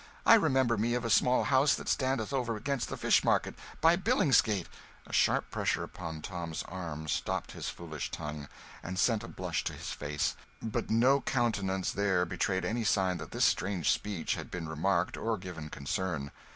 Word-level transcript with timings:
I 0.25 0.33
remember 0.33 0.77
me 0.79 0.95
of 0.95 1.05
a 1.05 1.11
small 1.11 1.43
house 1.43 1.75
that 1.75 1.87
standeth 1.87 2.33
over 2.33 2.55
against 2.55 2.89
the 2.89 2.97
fish 2.97 3.23
market, 3.23 3.53
by 3.81 3.97
Billingsgate" 3.97 4.65
A 5.05 5.13
sharp 5.13 5.51
pressure 5.51 5.83
upon 5.83 6.23
Tom's 6.23 6.63
arm 6.63 7.07
stopped 7.07 7.51
his 7.51 7.69
foolish 7.69 8.09
tongue 8.09 8.47
and 8.81 8.97
sent 8.97 9.23
a 9.23 9.27
blush 9.27 9.63
to 9.65 9.73
his 9.73 9.91
face; 9.91 10.35
but 10.59 10.89
no 10.89 11.21
countenance 11.21 11.91
there 11.91 12.25
betrayed 12.25 12.65
any 12.65 12.83
sign 12.83 13.17
that 13.19 13.29
this 13.29 13.45
strange 13.45 13.91
speech 13.91 14.33
had 14.33 14.49
been 14.49 14.67
remarked 14.67 15.17
or 15.17 15.37
given 15.37 15.69
concern. 15.69 16.31